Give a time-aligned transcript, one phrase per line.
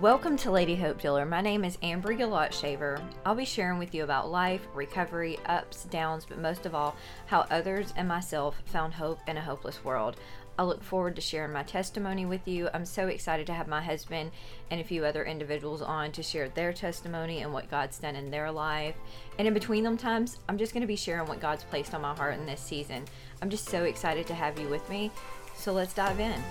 [0.00, 1.26] Welcome to Lady Hope Dealer.
[1.26, 3.02] My name is Amber Galot Shaver.
[3.26, 6.96] I'll be sharing with you about life, recovery, ups, downs, but most of all,
[7.26, 10.16] how others and myself found hope in a hopeless world.
[10.58, 12.70] I look forward to sharing my testimony with you.
[12.72, 14.30] I'm so excited to have my husband
[14.70, 18.30] and a few other individuals on to share their testimony and what God's done in
[18.30, 18.96] their life.
[19.38, 22.00] And in between them times, I'm just going to be sharing what God's placed on
[22.00, 23.04] my heart in this season.
[23.42, 25.10] I'm just so excited to have you with me.
[25.56, 26.42] So let's dive in.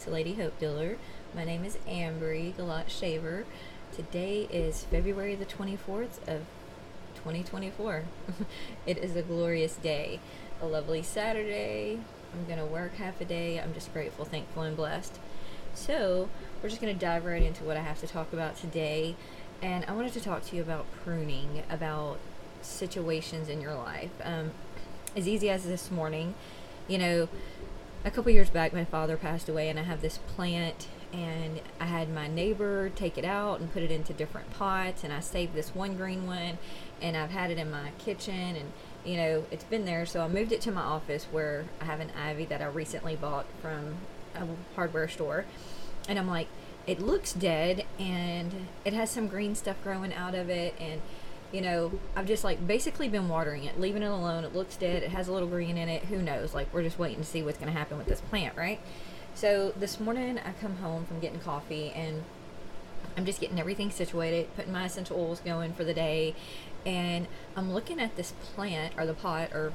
[0.00, 0.96] To Lady Hope Dealer.
[1.34, 3.44] My name is Ambry Galat Shaver.
[3.94, 6.46] Today is February the 24th of
[7.16, 8.04] 2024.
[8.86, 10.18] it is a glorious day,
[10.62, 12.00] a lovely Saturday.
[12.32, 13.60] I'm going to work half a day.
[13.60, 15.18] I'm just grateful, thankful, and blessed.
[15.74, 16.30] So,
[16.62, 19.16] we're just going to dive right into what I have to talk about today.
[19.60, 22.16] And I wanted to talk to you about pruning, about
[22.62, 24.12] situations in your life.
[24.24, 24.52] Um,
[25.14, 26.36] as easy as this morning,
[26.88, 27.28] you know,
[28.04, 31.84] a couple years back, my father passed away, and I have this plant, and I
[31.84, 35.54] had my neighbor take it out and put it into different pots, and I saved
[35.54, 36.58] this one green one,
[37.02, 38.72] and I've had it in my kitchen, and
[39.04, 40.04] you know, it's been there.
[40.04, 43.16] So I moved it to my office where I have an ivy that I recently
[43.16, 43.96] bought from
[44.34, 45.44] a hardware store,
[46.08, 46.48] and I'm like,
[46.86, 51.02] it looks dead, and it has some green stuff growing out of it, and
[51.52, 54.44] you know, I've just like basically been watering it, leaving it alone.
[54.44, 55.02] It looks dead.
[55.02, 56.04] It has a little green in it.
[56.04, 56.54] Who knows?
[56.54, 58.80] Like we're just waiting to see what's going to happen with this plant, right?
[59.34, 62.22] So this morning I come home from getting coffee and
[63.16, 66.34] I'm just getting everything situated, putting my essential oils going for the day,
[66.86, 67.26] and
[67.56, 69.72] I'm looking at this plant or the pot or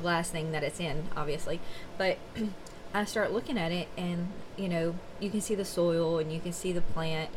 [0.00, 1.60] glass thing that it's in, obviously,
[1.98, 2.18] but
[2.94, 6.40] I start looking at it and you know you can see the soil and you
[6.40, 7.30] can see the plant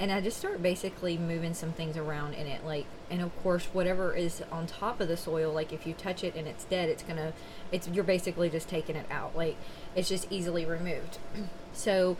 [0.00, 3.66] and I just start basically moving some things around in it like and of course
[3.72, 6.88] whatever is on top of the soil like if you touch it and it's dead
[6.88, 7.32] it's gonna
[7.72, 9.56] it's you're basically just taking it out like
[9.94, 11.18] it's just easily removed.
[11.74, 12.16] So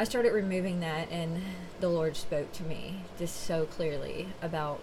[0.00, 1.42] I started removing that and
[1.78, 4.80] the Lord spoke to me just so clearly about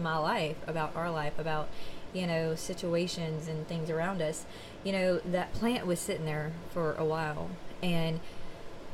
[0.00, 1.68] my life about our life about
[2.14, 4.46] you know situations and things around us.
[4.84, 7.50] You know that plant was sitting there for a while
[7.82, 8.20] and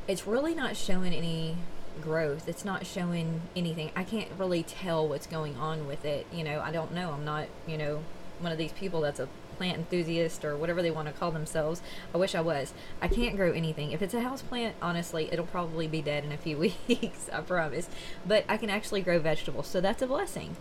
[0.09, 1.57] it's really not showing any
[2.01, 2.49] growth.
[2.49, 3.91] It's not showing anything.
[3.95, 6.27] I can't really tell what's going on with it.
[6.33, 7.13] You know, I don't know.
[7.13, 8.03] I'm not, you know,
[8.41, 9.29] one of these people that's a
[9.61, 11.83] plant enthusiast or whatever they want to call themselves.
[12.15, 12.73] I wish I was.
[13.03, 13.93] I can't grow anything.
[13.93, 16.57] If it's a house plant, honestly, it'll probably be dead in a few
[16.89, 17.89] weeks, I promise.
[18.27, 20.57] But I can actually grow vegetables, so that's a blessing.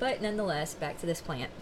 [0.00, 1.52] But nonetheless, back to this plant.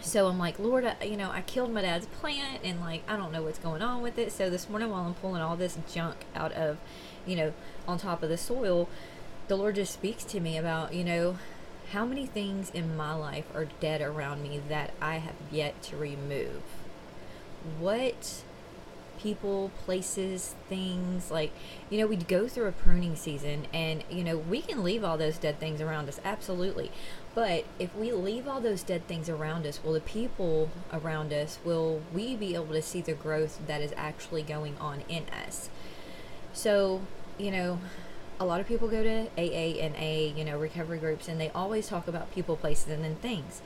[0.00, 3.16] So I'm like, Lord, I, you know, I killed my dad's plant and like I
[3.16, 4.32] don't know what's going on with it.
[4.32, 6.78] So this morning while I'm pulling all this junk out of
[7.26, 7.52] you know,
[7.86, 8.88] on top of the soil,
[9.48, 11.38] the Lord just speaks to me about, you know,
[11.92, 15.96] how many things in my life are dead around me that I have yet to
[15.96, 16.62] remove?
[17.78, 18.42] What
[19.18, 21.52] people, places, things like,
[21.90, 25.16] you know, we'd go through a pruning season and, you know, we can leave all
[25.16, 26.90] those dead things around us, absolutely.
[27.34, 31.58] But if we leave all those dead things around us, will the people around us,
[31.64, 35.70] will we be able to see the growth that is actually going on in us?
[36.52, 37.00] So,
[37.38, 37.78] you know,
[38.38, 41.48] a lot of people go to AA and A, you know, recovery groups, and they
[41.50, 43.62] always talk about people, places, and then things.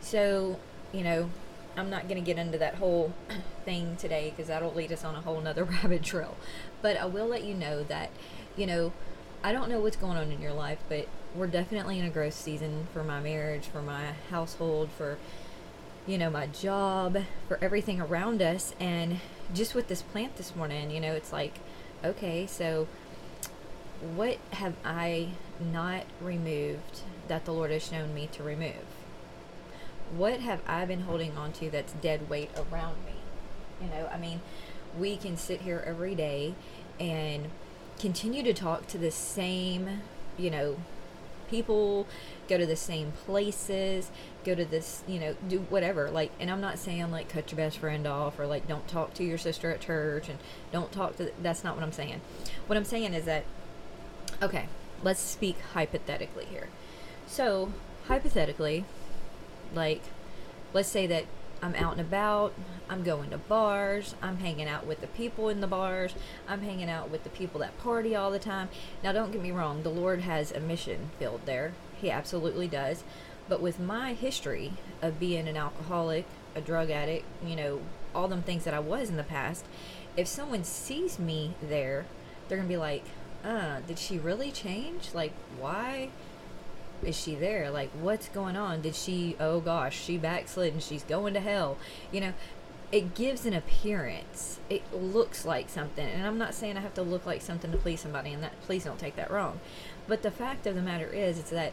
[0.00, 0.58] So,
[0.92, 1.28] you know,
[1.76, 3.12] I'm not going to get into that whole
[3.66, 6.36] thing today because that'll lead us on a whole nother rabbit trail.
[6.80, 8.10] But I will let you know that,
[8.56, 8.92] you know,
[9.42, 12.34] I don't know what's going on in your life, but we're definitely in a growth
[12.34, 15.18] season for my marriage, for my household, for,
[16.06, 17.18] you know, my job,
[17.48, 18.74] for everything around us.
[18.78, 19.20] And
[19.52, 21.58] just with this plant this morning, you know, it's like,
[22.04, 22.86] okay, so
[24.14, 25.30] what have I
[25.60, 28.84] not removed that the Lord has shown me to remove?
[30.14, 33.14] What have I been holding on to that's dead weight around me?
[33.80, 34.40] You know, I mean,
[34.96, 36.54] we can sit here every day
[37.00, 37.50] and
[37.98, 40.02] continue to talk to the same,
[40.36, 40.76] you know,
[41.54, 42.06] people,
[42.48, 44.10] go to the same places,
[44.44, 46.10] go to this, you know, do whatever.
[46.10, 49.14] Like, and I'm not saying like cut your best friend off or like don't talk
[49.14, 50.38] to your sister at church and
[50.72, 51.30] don't talk to.
[51.40, 52.20] That's not what I'm saying.
[52.66, 53.44] What I'm saying is that,
[54.42, 54.66] okay,
[55.04, 56.68] let's speak hypothetically here.
[57.26, 57.72] So,
[58.08, 58.84] hypothetically,
[59.72, 60.02] like,
[60.72, 61.24] let's say that
[61.62, 62.52] I'm out and about.
[62.88, 64.14] I'm going to bars.
[64.20, 66.14] I'm hanging out with the people in the bars.
[66.46, 68.68] I'm hanging out with the people that party all the time.
[69.02, 71.72] Now, don't get me wrong, the Lord has a mission filled there.
[72.00, 73.04] He absolutely does.
[73.48, 74.72] But with my history
[75.02, 77.80] of being an alcoholic, a drug addict, you know,
[78.14, 79.64] all them things that I was in the past,
[80.16, 82.06] if someone sees me there,
[82.48, 83.04] they're going to be like,
[83.44, 85.10] uh, did she really change?
[85.12, 86.10] Like, why?
[87.04, 87.70] Is she there?
[87.70, 88.80] Like, what's going on?
[88.80, 91.78] Did she, oh gosh, she backslid and she's going to hell?
[92.10, 92.32] You know,
[92.92, 94.60] it gives an appearance.
[94.70, 96.06] It looks like something.
[96.06, 98.60] And I'm not saying I have to look like something to please somebody and that
[98.62, 99.60] please don't take that wrong.
[100.06, 101.72] But the fact of the matter is it's that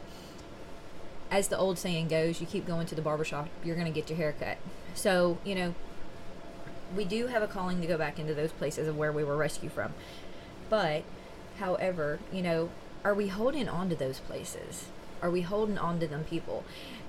[1.29, 4.09] as the old saying goes, you keep going to the barbershop, you're going to get
[4.09, 4.57] your hair cut.
[4.93, 5.75] So, you know,
[6.95, 9.37] we do have a calling to go back into those places of where we were
[9.37, 9.93] rescued from.
[10.69, 11.03] But,
[11.59, 12.69] however, you know,
[13.03, 14.87] are we holding on to those places?
[15.21, 16.63] Are we holding on to them people?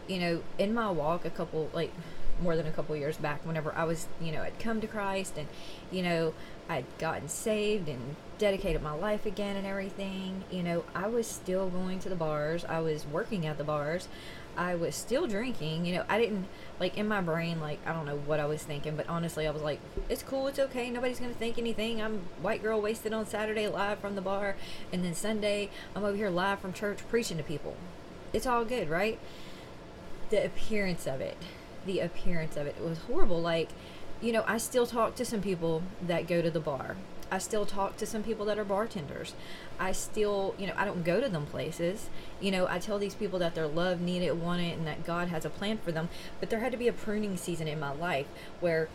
[0.08, 1.92] You know, in my walk, a couple, like,
[2.40, 5.34] more than a couple years back, whenever I was, you know, I'd come to Christ
[5.36, 5.48] and,
[5.90, 6.34] you know,
[6.68, 11.68] I'd gotten saved and dedicated my life again and everything, you know, I was still
[11.68, 12.64] going to the bars.
[12.64, 14.08] I was working at the bars.
[14.56, 15.86] I was still drinking.
[15.86, 16.46] You know, I didn't
[16.78, 19.50] like in my brain like I don't know what I was thinking, but honestly, I
[19.50, 20.90] was like, it's cool, it's okay.
[20.90, 22.02] Nobody's gonna think anything.
[22.02, 24.56] I'm white girl wasted on Saturday live from the bar,
[24.92, 27.76] and then Sunday I'm over here live from church preaching to people.
[28.32, 29.18] It's all good, right?
[30.30, 31.36] The appearance of it,
[31.86, 33.40] the appearance of it, it was horrible.
[33.40, 33.70] Like,
[34.20, 36.96] you know, I still talk to some people that go to the bar.
[37.30, 39.34] I still talk to some people that are bartenders.
[39.80, 42.10] I still, you know, I don't go to them places.
[42.40, 45.46] You know, I tell these people that they're loved, needed, wanted, and that God has
[45.46, 46.10] a plan for them.
[46.40, 48.26] But there had to be a pruning season in my life
[48.60, 48.90] where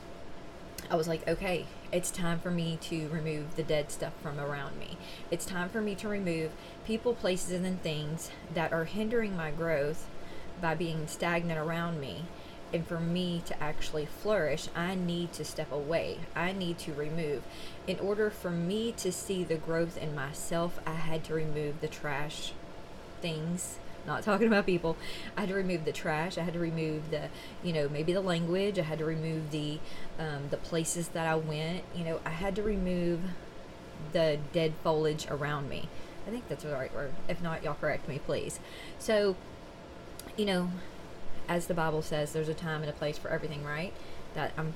[0.89, 4.77] I was like, okay, it's time for me to remove the dead stuff from around
[4.77, 4.97] me.
[5.31, 6.51] It's time for me to remove
[6.85, 10.07] people, places, and things that are hindering my growth
[10.61, 12.25] by being stagnant around me
[12.73, 16.19] and for me to actually flourish, I need to step away.
[16.35, 17.43] I need to remove.
[17.87, 21.87] In order for me to see the growth in myself, I had to remove the
[21.87, 22.51] trash
[23.21, 23.79] things.
[24.07, 24.95] Not talking about people.
[25.35, 26.37] I had to remove the trash.
[26.37, 27.27] I had to remove the,
[27.61, 28.79] you know, maybe the language.
[28.79, 29.79] I had to remove the,
[30.17, 31.83] um, the places that I went.
[31.93, 33.19] You know, I had to remove
[34.13, 35.89] the dead foliage around me.
[36.25, 37.13] I think that's the right word.
[37.27, 38.59] If not, y'all correct me, please.
[38.97, 39.35] So,
[40.37, 40.71] you know,
[41.49, 43.93] as the Bible says, there's a time and a place for everything, right?
[44.33, 44.73] That I'm,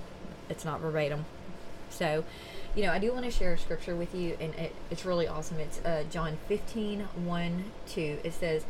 [0.50, 1.26] it's not verbatim.
[1.90, 2.24] So,
[2.76, 5.28] you know, I do want to share a scripture with you, and it, it's really
[5.28, 5.60] awesome.
[5.60, 8.20] It's uh, John 15, 1, 2.
[8.24, 8.64] It says,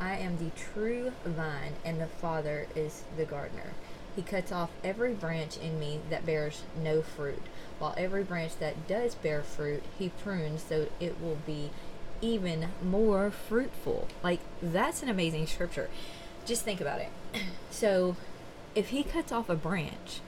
[0.00, 3.72] I am the true vine, and the Father is the gardener.
[4.16, 7.42] He cuts off every branch in me that bears no fruit,
[7.78, 11.70] while every branch that does bear fruit, he prunes so it will be
[12.20, 14.08] even more fruitful.
[14.22, 15.90] Like, that's an amazing scripture
[16.44, 17.10] just think about it.
[17.70, 18.14] So,
[18.76, 20.20] if he cuts off a branch,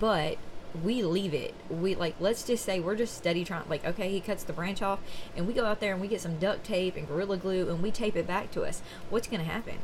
[0.00, 0.38] but
[0.82, 4.20] we leave it, we like, let's just say we're just steady trying, like, okay, he
[4.20, 5.00] cuts the branch off,
[5.36, 7.82] and we go out there and we get some duct tape and Gorilla Glue and
[7.82, 8.82] we tape it back to us.
[9.10, 9.78] What's going to happen?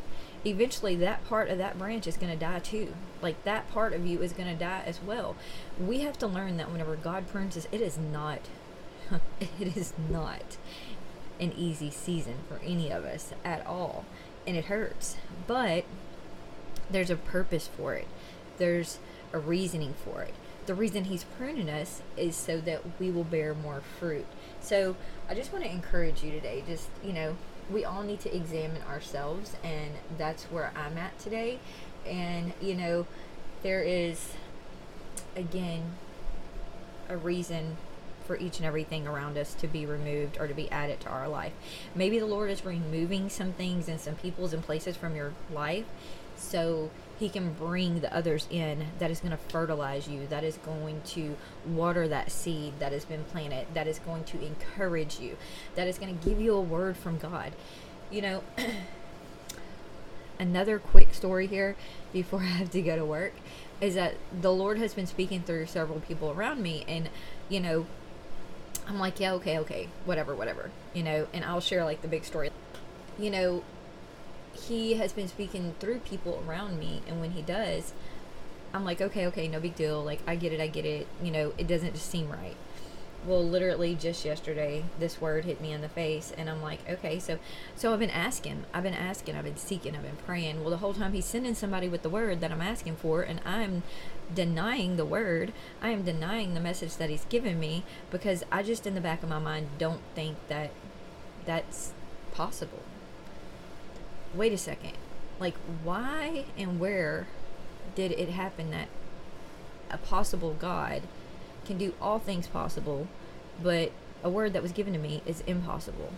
[0.47, 2.95] Eventually, that part of that branch is going to die too.
[3.23, 5.37] Like, that part of you is going to die as well.
[5.81, 8.41] We have to learn that whenever God prunes us, it is not,
[9.41, 10.59] it is not
[11.41, 14.05] an easy season for any of us at all
[14.47, 15.17] and it hurts.
[15.47, 15.85] But
[16.91, 18.07] there's a purpose for it.
[18.59, 18.99] There's
[19.33, 20.35] a reasoning for it.
[20.67, 24.27] The reason he's pruning us is so that we will bear more fruit.
[24.61, 24.97] So
[25.29, 26.63] I just want to encourage you today.
[26.67, 27.37] Just, you know,
[27.71, 31.59] we all need to examine ourselves, and that's where I'm at today.
[32.07, 33.07] And, you know,
[33.63, 34.33] there is,
[35.37, 35.83] again,
[37.09, 37.77] a reason
[38.27, 41.29] for each and everything around us to be removed or to be added to our
[41.29, 41.53] life.
[41.95, 45.85] Maybe the Lord is removing some things and some peoples and places from your life
[46.37, 50.57] so he can bring the others in that is going to fertilize you, that is
[50.59, 51.37] going to
[51.67, 55.37] water that seed that has been planted, that is going to encourage you,
[55.77, 57.53] that is going to give you a word from God.
[58.11, 58.45] You know,
[60.39, 61.77] another quick story here
[62.13, 63.33] before I have to go to work
[63.81, 67.09] is that the Lord has been speaking through several people around me, and
[67.49, 67.87] you know,
[68.89, 72.25] I'm like, yeah, okay, okay, whatever, whatever, you know, and I'll share like the big
[72.25, 72.51] story.
[73.19, 73.65] You know,
[74.55, 77.93] he has been speaking through people around me, and when he does,
[78.73, 80.03] I'm like, okay, okay, no big deal.
[80.03, 81.07] Like, I get it, I get it.
[81.23, 82.57] You know, it doesn't just seem right.
[83.27, 87.19] Well, literally just yesterday, this word hit me in the face, and I'm like, okay,
[87.19, 87.39] so,
[87.75, 90.61] so I've been asking, I've been asking, I've been seeking, I've been praying.
[90.61, 93.41] Well, the whole time he's sending somebody with the word that I'm asking for, and
[93.47, 93.83] I'm
[94.35, 95.55] denying the word.
[95.81, 99.23] I am denying the message that he's given me because I just, in the back
[99.23, 100.71] of my mind, don't think that
[101.47, 101.93] that's
[102.33, 102.83] possible.
[104.35, 104.93] Wait a second.
[105.39, 107.27] Like, why and where
[107.95, 108.89] did it happen that
[109.91, 111.03] a possible God
[111.65, 113.07] can do all things possible,
[113.63, 116.13] but a word that was given to me is impossible?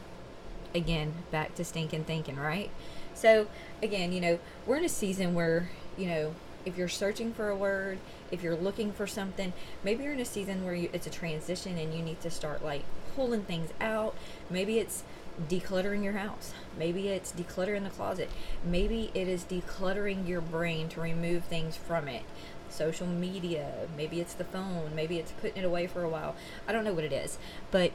[0.74, 2.70] Again, back to stinking thinking, right?
[3.14, 3.48] So,
[3.82, 6.34] again, you know, we're in a season where, you know,
[6.66, 7.98] if you're searching for a word,
[8.30, 9.52] if you're looking for something,
[9.84, 12.62] maybe you're in a season where you, it's a transition and you need to start
[12.62, 12.82] like
[13.14, 14.14] pulling things out.
[14.50, 15.04] Maybe it's
[15.48, 16.52] decluttering your house.
[16.78, 18.30] Maybe it's decluttering the closet.
[18.64, 22.22] Maybe it is decluttering your brain to remove things from it.
[22.68, 26.34] Social media, maybe it's the phone, maybe it's putting it away for a while.
[26.66, 27.38] I don't know what it is,
[27.70, 27.92] but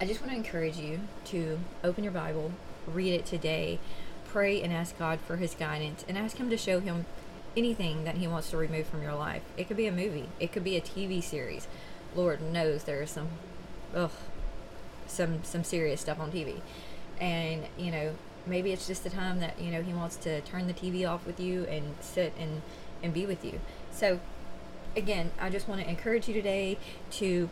[0.00, 2.52] I just want to encourage you to open your Bible,
[2.86, 3.78] read it today,
[4.26, 7.06] pray and ask God for his guidance and ask him to show him
[7.56, 9.42] anything that he wants to remove from your life.
[9.56, 11.68] It could be a movie, it could be a TV series.
[12.14, 13.28] Lord knows there are some
[13.94, 14.10] ugh
[15.14, 16.60] some some serious stuff on TV.
[17.20, 18.14] And, you know,
[18.46, 21.26] maybe it's just the time that, you know, he wants to turn the TV off
[21.26, 22.62] with you and sit and
[23.02, 23.60] and be with you.
[23.92, 24.20] So
[24.96, 26.78] again, I just want to encourage you today
[27.12, 27.50] to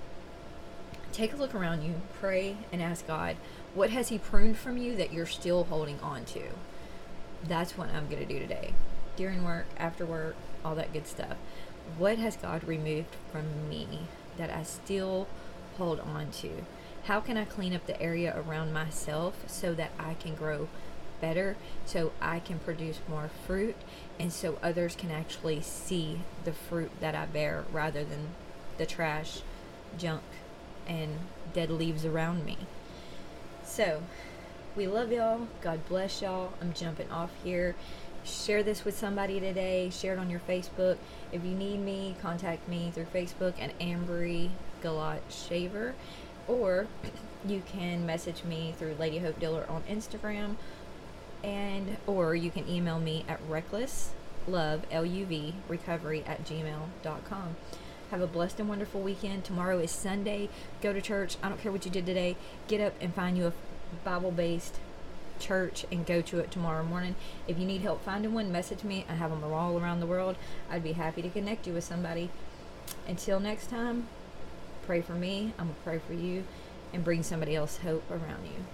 [1.12, 3.36] take a look around you, pray and ask God,
[3.74, 6.42] what has he pruned from you that you're still holding on to?
[7.44, 8.74] That's what I'm going to do today.
[9.16, 11.36] During work, after work, all that good stuff.
[11.98, 14.00] What has God removed from me
[14.38, 15.26] that I still
[15.76, 16.64] hold on to?
[17.04, 20.68] How can I clean up the area around myself so that I can grow
[21.20, 23.74] better, so I can produce more fruit,
[24.20, 28.28] and so others can actually see the fruit that I bear rather than
[28.78, 29.40] the trash,
[29.98, 30.22] junk,
[30.86, 31.18] and
[31.52, 32.58] dead leaves around me?
[33.64, 34.02] So,
[34.76, 35.48] we love y'all.
[35.60, 36.52] God bless y'all.
[36.60, 37.74] I'm jumping off here.
[38.24, 39.90] Share this with somebody today.
[39.90, 40.98] Share it on your Facebook.
[41.32, 44.50] If you need me, contact me through Facebook at Ambry
[44.82, 45.94] Galat Shaver
[46.48, 46.86] or
[47.46, 50.56] you can message me through Lady Hope Dealer on Instagram,
[51.42, 57.56] and or you can email me at recklesslove l-u-v recovery at gmail.com.
[58.10, 59.44] Have a blessed and wonderful weekend.
[59.44, 60.50] Tomorrow is Sunday.
[60.82, 61.36] Go to church.
[61.42, 62.36] I don't care what you did today.
[62.68, 63.52] Get up and find you a
[64.04, 64.76] Bible-based
[65.40, 67.16] church and go to it tomorrow morning.
[67.48, 69.06] If you need help finding one, message me.
[69.08, 70.36] I have them all around the world.
[70.70, 72.28] I'd be happy to connect you with somebody.
[73.08, 74.08] Until next time,
[74.86, 75.52] pray for me.
[75.58, 76.44] I'm going to pray for you
[76.92, 78.64] and bring somebody else hope around you.